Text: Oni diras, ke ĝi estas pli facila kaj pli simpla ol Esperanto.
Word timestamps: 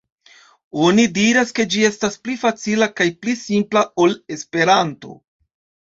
Oni 0.85 1.05
diras, 1.17 1.51
ke 1.59 1.67
ĝi 1.75 1.85
estas 1.91 2.19
pli 2.25 2.39
facila 2.47 2.91
kaj 2.97 3.09
pli 3.21 3.39
simpla 3.45 3.87
ol 4.07 4.21
Esperanto. 4.39 5.19